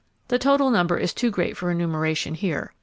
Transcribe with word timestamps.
The 0.29 0.39
total 0.39 0.71
number 0.71 0.97
is 0.97 1.13
too 1.13 1.29
great 1.29 1.55
for 1.55 1.69
enumeration 1.69 2.33
here. 2.33 2.73